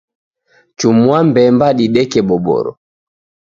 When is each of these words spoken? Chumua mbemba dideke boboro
Chumua 0.77 1.19
mbemba 1.29 1.67
dideke 1.77 2.19
boboro 2.27 2.71